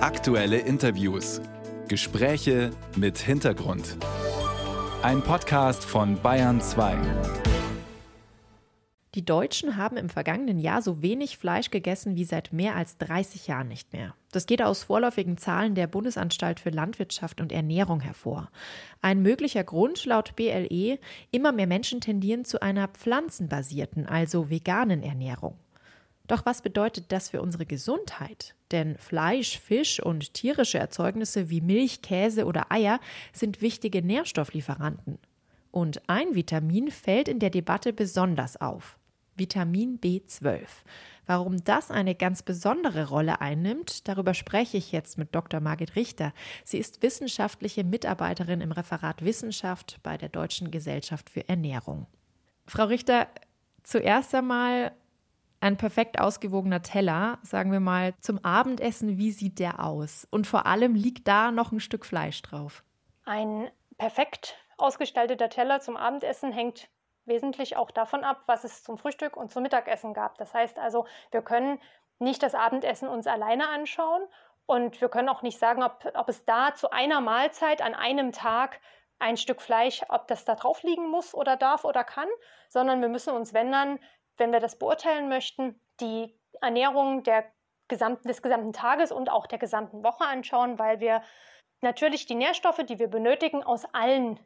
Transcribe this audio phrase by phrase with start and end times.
[0.00, 1.40] Aktuelle Interviews.
[1.88, 3.96] Gespräche mit Hintergrund.
[5.02, 6.96] Ein Podcast von Bayern 2.
[9.16, 13.48] Die Deutschen haben im vergangenen Jahr so wenig Fleisch gegessen wie seit mehr als 30
[13.48, 14.14] Jahren nicht mehr.
[14.30, 18.52] Das geht aus vorläufigen Zahlen der Bundesanstalt für Landwirtschaft und Ernährung hervor.
[19.02, 21.00] Ein möglicher Grund laut BLE,
[21.32, 25.58] immer mehr Menschen tendieren zu einer pflanzenbasierten, also veganen Ernährung.
[26.28, 28.54] Doch was bedeutet das für unsere Gesundheit?
[28.70, 33.00] Denn Fleisch, Fisch und tierische Erzeugnisse wie Milch, Käse oder Eier
[33.32, 35.18] sind wichtige Nährstofflieferanten.
[35.70, 38.98] Und ein Vitamin fällt in der Debatte besonders auf.
[39.36, 40.66] Vitamin B12.
[41.24, 45.60] Warum das eine ganz besondere Rolle einnimmt, darüber spreche ich jetzt mit Dr.
[45.60, 46.32] Margit Richter.
[46.64, 52.06] Sie ist wissenschaftliche Mitarbeiterin im Referat Wissenschaft bei der Deutschen Gesellschaft für Ernährung.
[52.66, 53.28] Frau Richter,
[53.82, 54.92] zuerst einmal
[55.60, 60.26] ein perfekt ausgewogener Teller, sagen wir mal, zum Abendessen, wie sieht der aus?
[60.30, 62.84] Und vor allem liegt da noch ein Stück Fleisch drauf.
[63.24, 66.88] Ein perfekt ausgestalteter Teller zum Abendessen hängt
[67.26, 70.38] wesentlich auch davon ab, was es zum Frühstück und zum Mittagessen gab.
[70.38, 71.78] Das heißt also, wir können
[72.18, 74.22] nicht das Abendessen uns alleine anschauen
[74.66, 78.32] und wir können auch nicht sagen, ob, ob es da zu einer Mahlzeit an einem
[78.32, 78.80] Tag
[79.18, 82.28] ein Stück Fleisch, ob das da drauf liegen muss oder darf oder kann,
[82.68, 83.98] sondern wir müssen uns, wenn dann
[84.38, 87.44] wenn wir das beurteilen möchten, die Ernährung der
[87.88, 91.22] gesamten, des gesamten Tages und auch der gesamten Woche anschauen, weil wir
[91.80, 94.38] natürlich die Nährstoffe, die wir benötigen, aus allen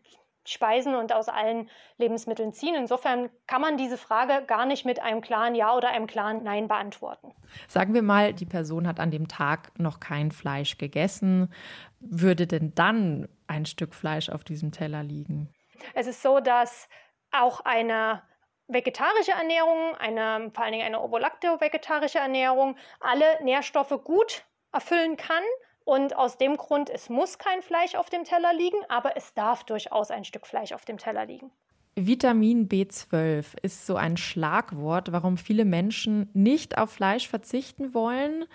[0.44, 2.74] Speisen und aus allen Lebensmitteln ziehen.
[2.74, 6.66] Insofern kann man diese Frage gar nicht mit einem klaren Ja oder einem klaren Nein
[6.66, 7.32] beantworten.
[7.68, 11.52] Sagen wir mal, die Person hat an dem Tag noch kein Fleisch gegessen.
[12.00, 15.48] Würde denn dann ein Stück Fleisch auf diesem Teller liegen?
[15.94, 16.88] Es ist so, dass
[17.30, 18.22] auch eine
[18.68, 25.44] vegetarische Ernährung, eine, vor allen Dingen eine Ovolacto-vegetarische Ernährung, alle Nährstoffe gut erfüllen kann.
[25.84, 29.64] Und aus dem Grund, es muss kein Fleisch auf dem Teller liegen, aber es darf
[29.64, 31.50] durchaus ein Stück Fleisch auf dem Teller liegen.
[31.94, 38.46] Vitamin B12 ist so ein Schlagwort, warum viele Menschen nicht auf Fleisch verzichten wollen.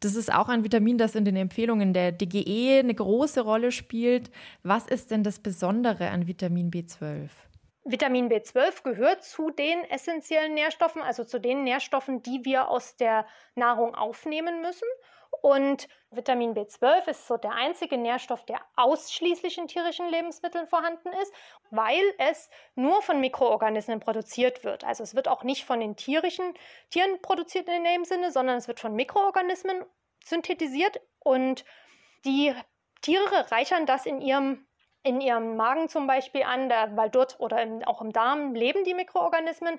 [0.00, 4.30] Das ist auch ein Vitamin, das in den Empfehlungen der DGE eine große Rolle spielt.
[4.62, 7.30] Was ist denn das Besondere an Vitamin B12?
[7.84, 13.26] Vitamin B12 gehört zu den essentiellen Nährstoffen, also zu den Nährstoffen, die wir aus der
[13.54, 14.88] Nahrung aufnehmen müssen.
[15.42, 21.34] Und Vitamin B12 ist so der einzige Nährstoff, der ausschließlich in tierischen Lebensmitteln vorhanden ist,
[21.70, 24.84] weil es nur von Mikroorganismen produziert wird.
[24.84, 26.54] Also es wird auch nicht von den tierischen
[26.88, 29.84] Tieren produziert in dem Sinne, sondern es wird von Mikroorganismen
[30.24, 31.66] synthetisiert und
[32.24, 32.54] die
[33.02, 34.66] Tiere reichern das in ihrem
[35.04, 38.84] in ihrem Magen zum Beispiel an, da, weil dort oder im, auch im Darm leben
[38.84, 39.78] die Mikroorganismen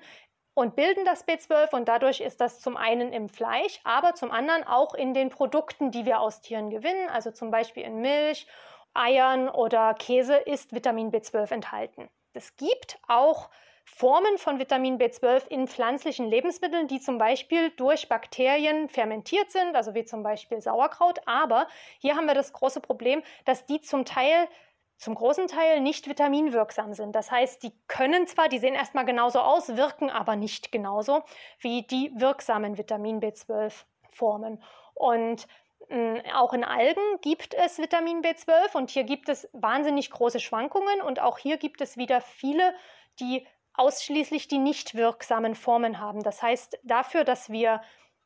[0.54, 4.64] und bilden das B12 und dadurch ist das zum einen im Fleisch, aber zum anderen
[4.64, 8.46] auch in den Produkten, die wir aus Tieren gewinnen, also zum Beispiel in Milch,
[8.94, 12.08] Eiern oder Käse ist Vitamin B12 enthalten.
[12.32, 13.50] Es gibt auch
[13.84, 19.94] Formen von Vitamin B12 in pflanzlichen Lebensmitteln, die zum Beispiel durch Bakterien fermentiert sind, also
[19.94, 21.20] wie zum Beispiel Sauerkraut.
[21.26, 21.68] Aber
[22.00, 24.48] hier haben wir das große Problem, dass die zum Teil
[24.96, 27.14] zum großen Teil nicht vitaminwirksam sind.
[27.14, 31.22] Das heißt, die können zwar, die sehen erstmal genauso aus, wirken aber nicht genauso
[31.60, 34.62] wie die wirksamen Vitamin B12-Formen.
[34.94, 35.46] Und
[35.88, 41.02] mh, auch in Algen gibt es Vitamin B12 und hier gibt es wahnsinnig große Schwankungen
[41.02, 42.74] und auch hier gibt es wieder viele,
[43.20, 46.22] die ausschließlich die nicht wirksamen Formen haben.
[46.22, 47.82] Das heißt, dafür, dass wir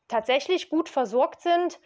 [0.07, 1.79] tatsächlich gut versorgt sind,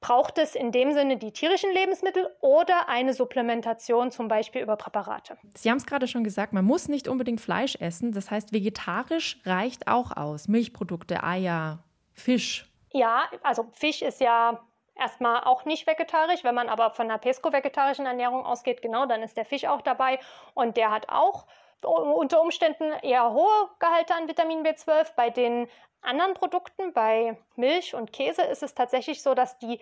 [0.00, 5.36] braucht es in dem Sinne die tierischen Lebensmittel oder eine Supplementation zum Beispiel über Präparate.
[5.56, 8.12] Sie haben es gerade schon gesagt, man muss nicht unbedingt Fleisch essen.
[8.12, 10.48] Das heißt, vegetarisch reicht auch aus.
[10.48, 11.82] Milchprodukte, Eier,
[12.12, 12.70] Fisch.
[12.92, 14.60] Ja, also Fisch ist ja
[14.94, 16.44] erstmal auch nicht vegetarisch.
[16.44, 20.18] Wenn man aber von einer Pesco-vegetarischen Ernährung ausgeht, genau, dann ist der Fisch auch dabei
[20.54, 21.46] und der hat auch
[21.82, 25.14] unter Umständen eher hohe Gehalte an Vitamin B12.
[25.16, 25.68] Bei den
[26.00, 29.80] anderen Produkten, bei Milch und Käse, ist es tatsächlich so, dass die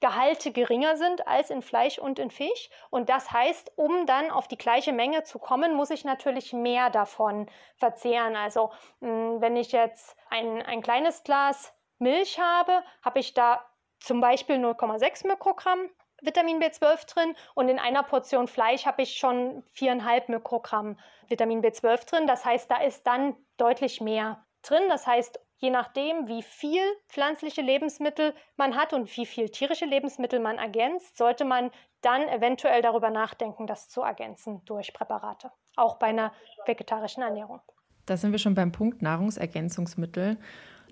[0.00, 2.68] Gehalte geringer sind als in Fleisch und in Fisch.
[2.90, 6.90] Und das heißt, um dann auf die gleiche Menge zu kommen, muss ich natürlich mehr
[6.90, 8.36] davon verzehren.
[8.36, 8.70] Also
[9.00, 13.64] hm, wenn ich jetzt ein, ein kleines Glas Milch habe, habe ich da
[13.98, 15.88] zum Beispiel 0,6 Mikrogramm
[16.22, 22.08] Vitamin B12 drin und in einer Portion Fleisch habe ich schon 4,5 Mikrogramm Vitamin B12
[22.08, 22.26] drin.
[22.26, 24.82] Das heißt, da ist dann deutlich mehr drin.
[24.88, 30.40] Das heißt, je nachdem, wie viel pflanzliche Lebensmittel man hat und wie viel tierische Lebensmittel
[30.40, 31.70] man ergänzt, sollte man
[32.00, 36.32] dann eventuell darüber nachdenken, das zu ergänzen durch Präparate, auch bei einer
[36.66, 37.60] vegetarischen Ernährung.
[38.06, 40.36] Da sind wir schon beim Punkt Nahrungsergänzungsmittel.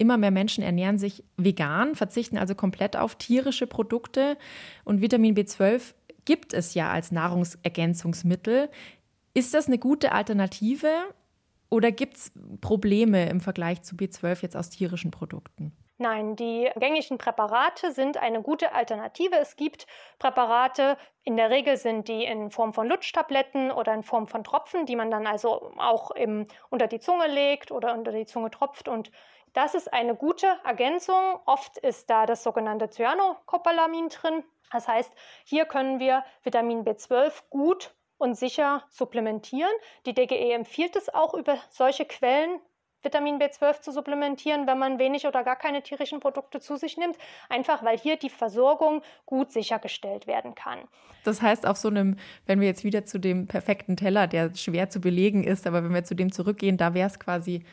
[0.03, 4.37] Immer mehr Menschen ernähren sich vegan, verzichten also komplett auf tierische Produkte.
[4.83, 5.95] Und Vitamin B12
[6.25, 8.69] gibt es ja als Nahrungsergänzungsmittel.
[9.33, 10.89] Ist das eine gute Alternative
[11.71, 15.71] oder gibt es Probleme im Vergleich zu B12 jetzt aus tierischen Produkten?
[15.99, 19.37] Nein, die gängigen Präparate sind eine gute Alternative.
[19.37, 19.87] Es gibt
[20.19, 24.85] Präparate, in der Regel sind die in Form von Lutschtabletten oder in Form von Tropfen,
[24.85, 28.89] die man dann also auch im, unter die Zunge legt oder unter die Zunge tropft.
[28.89, 29.13] Und
[29.53, 31.39] das ist eine gute Ergänzung.
[31.45, 34.45] Oft ist da das sogenannte Cyanocopalamin drin.
[34.71, 35.13] Das heißt,
[35.45, 39.73] hier können wir Vitamin B12 gut und sicher supplementieren.
[40.07, 42.61] Die DGE empfiehlt es auch über solche Quellen
[43.03, 47.17] Vitamin B12 zu supplementieren, wenn man wenig oder gar keine tierischen Produkte zu sich nimmt,
[47.49, 50.79] einfach weil hier die Versorgung gut sichergestellt werden kann.
[51.25, 52.17] Das heißt, auf so einem,
[52.47, 55.93] wenn wir jetzt wieder zu dem perfekten Teller, der schwer zu belegen ist, aber wenn
[55.95, 57.65] wir zu dem zurückgehen, da wäre es quasi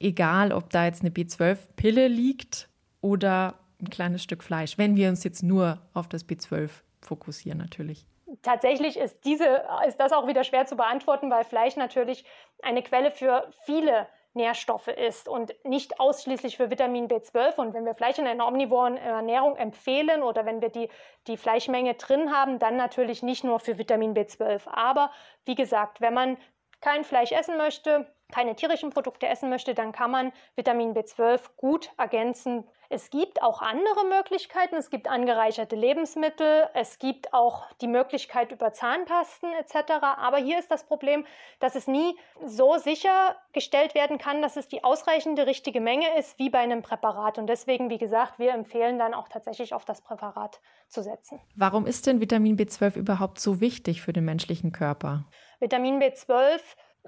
[0.00, 2.68] egal, ob da jetzt eine B12-Pille liegt
[3.00, 8.06] oder ein kleines Stück Fleisch, wenn wir uns jetzt nur auf das B12 fokussieren natürlich.
[8.42, 12.24] Tatsächlich ist, diese, ist das auch wieder schwer zu beantworten, weil Fleisch natürlich
[12.62, 17.56] eine Quelle für viele Nährstoffe ist und nicht ausschließlich für Vitamin B12.
[17.56, 20.88] Und wenn wir Fleisch in einer omnivoren Ernährung empfehlen oder wenn wir die,
[21.26, 24.68] die Fleischmenge drin haben, dann natürlich nicht nur für Vitamin B12.
[24.68, 25.10] Aber
[25.44, 26.36] wie gesagt, wenn man
[26.80, 31.90] kein Fleisch essen möchte, keine tierischen Produkte essen möchte, dann kann man Vitamin B12 gut
[31.96, 32.64] ergänzen.
[32.90, 34.76] Es gibt auch andere Möglichkeiten.
[34.76, 36.68] Es gibt angereicherte Lebensmittel.
[36.74, 39.92] Es gibt auch die Möglichkeit über Zahnpasten etc.
[40.02, 41.26] Aber hier ist das Problem,
[41.60, 46.50] dass es nie so sichergestellt werden kann, dass es die ausreichende richtige Menge ist wie
[46.50, 47.38] bei einem Präparat.
[47.38, 51.40] Und deswegen, wie gesagt, wir empfehlen dann auch tatsächlich auf das Präparat zu setzen.
[51.56, 55.24] Warum ist denn Vitamin B12 überhaupt so wichtig für den menschlichen Körper?
[55.60, 56.60] Vitamin B12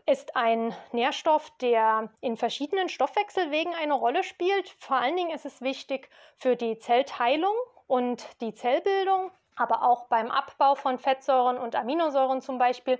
[0.06, 4.69] ist ein Nährstoff, der in verschiedenen Stoffwechselwegen eine Rolle spielt.
[4.79, 7.55] Vor allen Dingen ist es wichtig für die Zellteilung
[7.87, 12.99] und die Zellbildung, aber auch beim Abbau von Fettsäuren und Aminosäuren zum Beispiel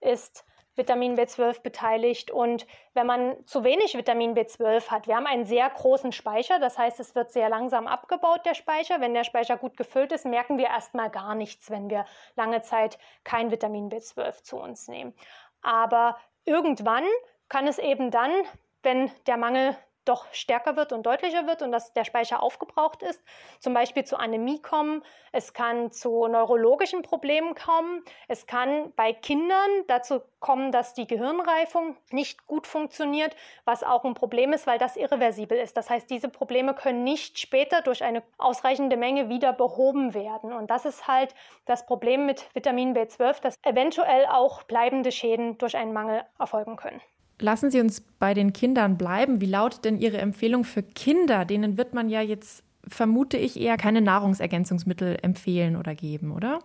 [0.00, 0.44] ist
[0.78, 2.30] Vitamin B12 beteiligt.
[2.30, 6.78] Und wenn man zu wenig Vitamin B12 hat, wir haben einen sehr großen Speicher, das
[6.78, 9.00] heißt, es wird sehr langsam abgebaut, der Speicher.
[9.00, 12.06] Wenn der Speicher gut gefüllt ist, merken wir erstmal gar nichts, wenn wir
[12.36, 15.14] lange Zeit kein Vitamin B12 zu uns nehmen.
[15.60, 16.16] Aber
[16.48, 17.04] irgendwann
[17.48, 18.32] kann es eben dann,
[18.82, 19.76] wenn der Mangel
[20.08, 23.22] doch stärker wird und deutlicher wird und dass der Speicher aufgebraucht ist,
[23.60, 25.02] zum Beispiel zu Anämie kommen,
[25.32, 31.96] es kann zu neurologischen Problemen kommen, es kann bei Kindern dazu kommen, dass die Gehirnreifung
[32.10, 35.76] nicht gut funktioniert, was auch ein Problem ist, weil das irreversibel ist.
[35.76, 40.52] Das heißt, diese Probleme können nicht später durch eine ausreichende Menge wieder behoben werden.
[40.52, 41.34] Und das ist halt
[41.66, 47.00] das Problem mit Vitamin B12, dass eventuell auch bleibende Schäden durch einen Mangel erfolgen können.
[47.40, 49.40] Lassen Sie uns bei den Kindern bleiben.
[49.40, 51.44] Wie lautet denn Ihre Empfehlung für Kinder?
[51.44, 56.60] Denen wird man ja jetzt, vermute ich, eher keine Nahrungsergänzungsmittel empfehlen oder geben, oder?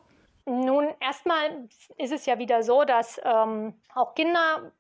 [0.45, 1.67] Nun, erstmal
[1.97, 4.71] ist es ja wieder so, dass ähm, auch Kinder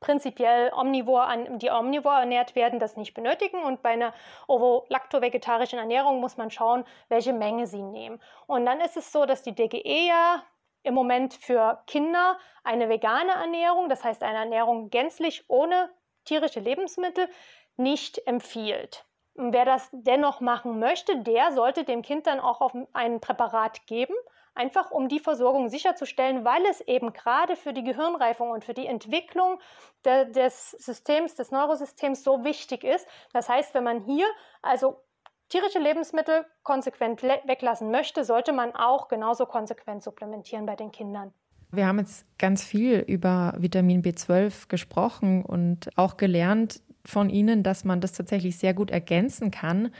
[0.00, 3.62] prinzipiell omnivor an, die omnivor ernährt werden, das nicht benötigen.
[3.62, 4.12] Und bei einer
[4.48, 8.20] ovo-lacto-vegetarischen Ernährung muss man schauen, welche Menge sie nehmen.
[8.46, 10.42] Und dann ist es so, dass die DGE ja
[10.88, 15.90] im Moment für Kinder eine vegane Ernährung, das heißt eine Ernährung gänzlich ohne
[16.24, 17.28] tierische Lebensmittel,
[17.76, 19.04] nicht empfiehlt.
[19.34, 23.86] Und wer das dennoch machen möchte, der sollte dem Kind dann auch auf ein Präparat
[23.86, 24.14] geben,
[24.54, 28.86] einfach um die Versorgung sicherzustellen, weil es eben gerade für die Gehirnreifung und für die
[28.86, 29.60] Entwicklung
[30.04, 33.06] de, des Systems, des Neurosystems so wichtig ist.
[33.32, 34.26] Das heißt, wenn man hier
[34.62, 35.00] also
[35.48, 41.32] tierische Lebensmittel konsequent weglassen möchte, sollte man auch genauso konsequent supplementieren bei den Kindern.
[41.70, 47.84] Wir haben jetzt ganz viel über Vitamin B12 gesprochen und auch gelernt von Ihnen, dass
[47.84, 49.92] man das tatsächlich sehr gut ergänzen kann.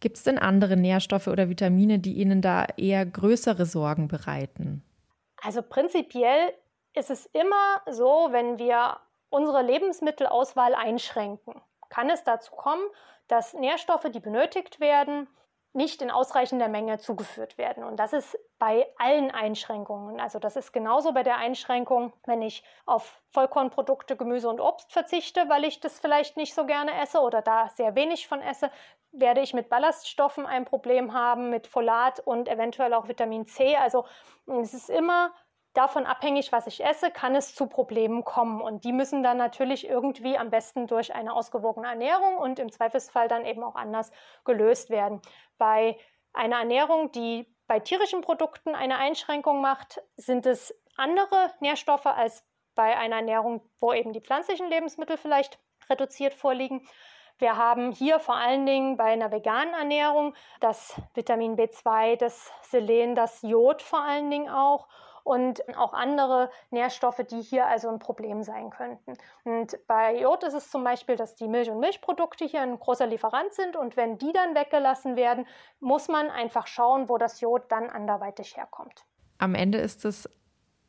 [0.00, 4.82] Gibt es denn andere Nährstoffe oder Vitamine, die Ihnen da eher größere Sorgen bereiten?
[5.42, 6.52] Also prinzipiell
[6.94, 8.98] ist es immer so, wenn wir
[9.30, 11.54] unsere Lebensmittelauswahl einschränken,
[11.88, 12.86] kann es dazu kommen,
[13.28, 15.28] dass Nährstoffe, die benötigt werden,
[15.76, 17.84] nicht in ausreichender Menge zugeführt werden.
[17.84, 20.18] Und das ist bei allen Einschränkungen.
[20.20, 25.50] Also das ist genauso bei der Einschränkung, wenn ich auf Vollkornprodukte, Gemüse und Obst verzichte,
[25.50, 28.70] weil ich das vielleicht nicht so gerne esse oder da sehr wenig von esse,
[29.12, 33.76] werde ich mit Ballaststoffen ein Problem haben, mit Folat und eventuell auch Vitamin C.
[33.76, 34.06] Also
[34.46, 35.32] es ist immer
[35.76, 38.60] davon abhängig, was ich esse, kann es zu Problemen kommen.
[38.60, 43.28] Und die müssen dann natürlich irgendwie am besten durch eine ausgewogene Ernährung und im Zweifelsfall
[43.28, 44.10] dann eben auch anders
[44.44, 45.20] gelöst werden.
[45.58, 45.98] Bei
[46.32, 52.96] einer Ernährung, die bei tierischen Produkten eine Einschränkung macht, sind es andere Nährstoffe als bei
[52.96, 55.58] einer Ernährung, wo eben die pflanzlichen Lebensmittel vielleicht
[55.90, 56.86] reduziert vorliegen.
[57.38, 63.14] Wir haben hier vor allen Dingen bei einer veganen Ernährung das Vitamin B2, das Selen,
[63.14, 64.88] das Jod vor allen Dingen auch
[65.26, 69.14] und auch andere Nährstoffe, die hier also ein Problem sein könnten.
[69.42, 73.08] Und bei Jod ist es zum Beispiel, dass die Milch und Milchprodukte hier ein großer
[73.08, 75.44] Lieferant sind und wenn die dann weggelassen werden,
[75.80, 79.04] muss man einfach schauen, wo das Jod dann anderweitig herkommt.
[79.38, 80.30] Am Ende ist das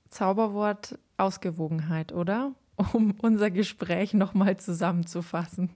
[0.09, 2.51] Zauberwort Ausgewogenheit, oder?
[2.93, 5.75] Um unser Gespräch nochmal zusammenzufassen.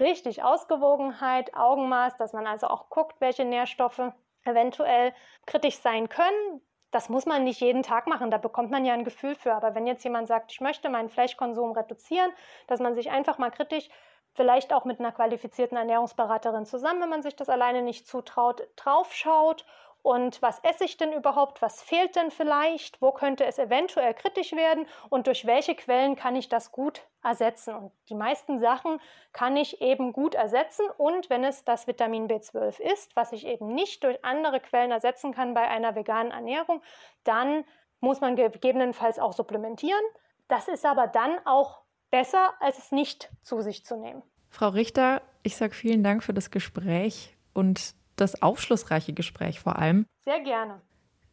[0.00, 4.00] Richtig, Ausgewogenheit, Augenmaß, dass man also auch guckt, welche Nährstoffe
[4.44, 5.12] eventuell
[5.44, 9.04] kritisch sein können, das muss man nicht jeden Tag machen, da bekommt man ja ein
[9.04, 9.52] Gefühl für.
[9.54, 12.30] Aber wenn jetzt jemand sagt, ich möchte meinen Fleischkonsum reduzieren,
[12.68, 13.88] dass man sich einfach mal kritisch,
[14.34, 19.64] vielleicht auch mit einer qualifizierten Ernährungsberaterin zusammen, wenn man sich das alleine nicht zutraut, draufschaut
[20.02, 21.62] und was esse ich denn überhaupt?
[21.62, 23.00] Was fehlt denn vielleicht?
[23.00, 24.86] Wo könnte es eventuell kritisch werden?
[25.10, 27.72] Und durch welche Quellen kann ich das gut ersetzen?
[27.74, 29.00] Und die meisten Sachen
[29.32, 30.86] kann ich eben gut ersetzen.
[30.98, 35.32] Und wenn es das Vitamin B12 ist, was ich eben nicht durch andere Quellen ersetzen
[35.32, 36.82] kann bei einer veganen Ernährung,
[37.22, 37.64] dann
[38.00, 40.02] muss man gegebenenfalls auch supplementieren.
[40.48, 41.78] Das ist aber dann auch
[42.10, 44.24] besser, als es nicht zu sich zu nehmen.
[44.48, 50.06] Frau Richter, ich sage vielen Dank für das Gespräch und das aufschlussreiche Gespräch vor allem.
[50.24, 50.80] Sehr gerne.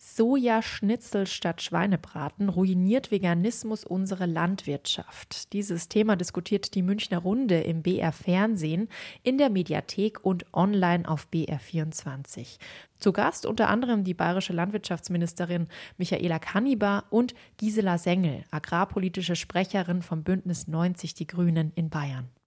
[0.02, 5.52] Sojaschnitzel statt Schweinebraten ruiniert Veganismus unsere Landwirtschaft.
[5.52, 8.88] Dieses Thema diskutiert die Münchner Runde im BR Fernsehen,
[9.24, 12.60] in der Mediathek und online auf BR24.
[12.98, 15.68] Zu Gast unter anderem die bayerische Landwirtschaftsministerin
[15.98, 22.30] Michaela Kannibar und Gisela Sengel, agrarpolitische Sprecherin vom Bündnis 90 Die Grünen in Bayern.